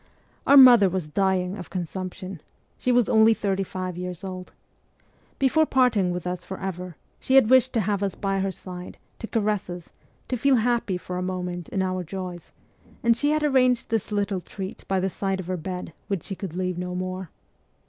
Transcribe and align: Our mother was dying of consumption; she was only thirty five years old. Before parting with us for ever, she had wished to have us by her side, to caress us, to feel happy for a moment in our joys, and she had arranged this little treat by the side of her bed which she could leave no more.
Our 0.47 0.57
mother 0.57 0.89
was 0.89 1.07
dying 1.07 1.55
of 1.59 1.69
consumption; 1.69 2.41
she 2.79 2.91
was 2.91 3.07
only 3.07 3.35
thirty 3.35 3.61
five 3.61 3.97
years 3.99 4.23
old. 4.23 4.51
Before 5.37 5.67
parting 5.67 6.09
with 6.09 6.25
us 6.25 6.43
for 6.43 6.59
ever, 6.59 6.95
she 7.19 7.35
had 7.35 7.51
wished 7.51 7.71
to 7.73 7.81
have 7.81 8.01
us 8.01 8.15
by 8.15 8.39
her 8.39 8.49
side, 8.51 8.97
to 9.19 9.27
caress 9.27 9.69
us, 9.69 9.91
to 10.29 10.37
feel 10.37 10.55
happy 10.55 10.97
for 10.97 11.17
a 11.19 11.21
moment 11.21 11.69
in 11.69 11.83
our 11.83 12.03
joys, 12.03 12.51
and 13.03 13.15
she 13.15 13.29
had 13.29 13.43
arranged 13.43 13.91
this 13.91 14.11
little 14.11 14.41
treat 14.41 14.83
by 14.87 14.99
the 14.99 15.07
side 15.07 15.39
of 15.39 15.45
her 15.45 15.55
bed 15.55 15.93
which 16.07 16.23
she 16.23 16.33
could 16.35 16.55
leave 16.55 16.79
no 16.79 16.95
more. 16.95 17.29